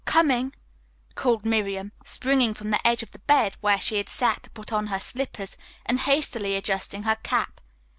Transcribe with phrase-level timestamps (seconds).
[0.03, 0.55] "Coming,"
[1.13, 4.73] called Miriam, springing from the edge of the bed, where she had sat to put
[4.73, 7.61] on her slippers, and hastily adjusting her cap.